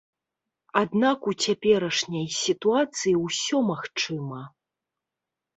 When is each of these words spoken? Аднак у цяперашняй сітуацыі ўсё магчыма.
Аднак 0.81 1.27
у 1.31 1.33
цяперашняй 1.43 2.25
сітуацыі 2.45 3.13
ўсё 3.25 3.57
магчыма. 3.71 4.41